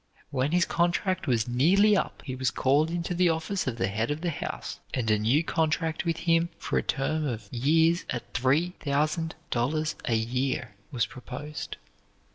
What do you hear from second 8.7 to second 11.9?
thousand dollars a year was proposed.